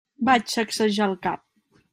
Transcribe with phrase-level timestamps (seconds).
[0.29, 1.45] Vaig sacsejar el cap.